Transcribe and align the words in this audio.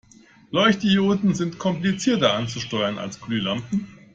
Leuchtdioden 0.49 1.35
sind 1.35 1.59
komplizierter 1.59 2.33
anzusteuern 2.33 2.97
als 2.97 3.21
Glühlampen. 3.21 3.99